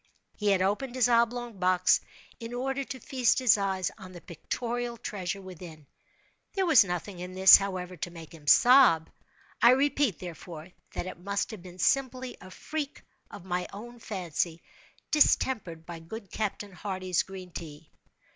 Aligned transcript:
He 0.35 0.47
had 0.49 0.63
opened 0.63 0.95
his 0.95 1.07
oblong 1.07 1.59
box, 1.59 2.01
in 2.39 2.55
order 2.55 2.83
to 2.83 2.99
feast 2.99 3.37
his 3.37 3.55
eyes 3.55 3.91
on 3.99 4.13
the 4.13 4.19
pictorial 4.21 4.97
treasure 4.97 5.43
within. 5.43 5.85
There 6.53 6.65
was 6.65 6.83
nothing 6.83 7.19
in 7.19 7.35
this, 7.35 7.57
however, 7.57 7.95
to 7.97 8.09
make 8.09 8.33
him 8.33 8.47
sob. 8.47 9.11
I 9.61 9.69
repeat, 9.73 10.17
therefore, 10.17 10.69
that 10.93 11.05
it 11.05 11.19
must 11.19 11.51
have 11.51 11.61
been 11.61 11.77
simply 11.77 12.35
a 12.41 12.49
freak 12.49 13.03
of 13.29 13.45
my 13.45 13.67
own 13.73 13.99
fancy, 13.99 14.63
distempered 15.11 15.85
by 15.85 15.99
good 15.99 16.31
Captain 16.31 16.71
Hardy's 16.71 17.21
green 17.21 17.51
tea. 17.51 17.91